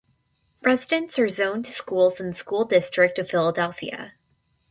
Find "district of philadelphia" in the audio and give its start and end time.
2.65-4.13